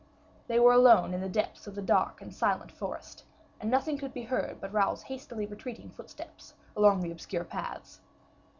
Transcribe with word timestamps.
They 0.47 0.59
were 0.59 0.73
alone 0.73 1.13
in 1.13 1.21
the 1.21 1.29
depths 1.29 1.67
of 1.67 1.75
the 1.75 1.81
dark 1.83 2.23
and 2.23 2.33
silent 2.33 2.71
forest, 2.71 3.23
and 3.59 3.69
nothing 3.69 3.99
could 3.99 4.15
be 4.15 4.23
heard 4.23 4.59
but 4.59 4.73
Raoul's 4.73 5.03
hastily 5.03 5.45
retreating 5.45 5.91
footsteps 5.91 6.55
along 6.75 7.01
the 7.01 7.11
obscure 7.11 7.43
paths. 7.43 8.01